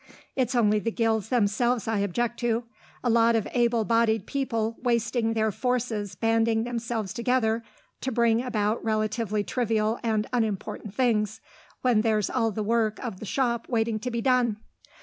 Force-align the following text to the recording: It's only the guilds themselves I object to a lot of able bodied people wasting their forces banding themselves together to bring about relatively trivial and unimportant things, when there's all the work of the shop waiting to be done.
It's 0.35 0.55
only 0.55 0.79
the 0.79 0.89
guilds 0.89 1.29
themselves 1.29 1.87
I 1.87 1.99
object 1.99 2.39
to 2.39 2.63
a 3.03 3.09
lot 3.11 3.35
of 3.35 3.47
able 3.51 3.85
bodied 3.85 4.25
people 4.25 4.75
wasting 4.81 5.33
their 5.33 5.51
forces 5.51 6.15
banding 6.15 6.63
themselves 6.63 7.13
together 7.13 7.63
to 7.99 8.11
bring 8.11 8.41
about 8.41 8.83
relatively 8.83 9.43
trivial 9.43 9.99
and 10.01 10.25
unimportant 10.33 10.95
things, 10.95 11.39
when 11.83 12.01
there's 12.01 12.31
all 12.31 12.49
the 12.49 12.63
work 12.63 12.97
of 13.05 13.19
the 13.19 13.27
shop 13.27 13.69
waiting 13.69 13.99
to 13.99 14.09
be 14.09 14.23
done. 14.23 14.57